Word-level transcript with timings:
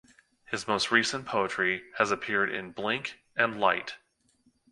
His 0.47 0.67
most 0.67 0.89
recent 0.89 1.27
poetry 1.27 1.83
has 1.99 2.09
appeared 2.09 2.51
in 2.51 2.71
"Blink" 2.71 3.19
and 3.35 3.59
"Light". 3.59 3.97